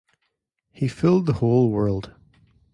He 0.71 0.87
fooled 0.87 1.27
the 1.27 1.33
whole 1.33 1.69
world. 1.69 2.15